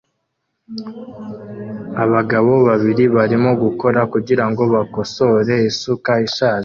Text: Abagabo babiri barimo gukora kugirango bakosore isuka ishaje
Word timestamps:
Abagabo 2.03 2.51
babiri 2.67 3.03
barimo 3.15 3.51
gukora 3.63 3.99
kugirango 4.13 4.61
bakosore 4.73 5.53
isuka 5.69 6.11
ishaje 6.27 6.59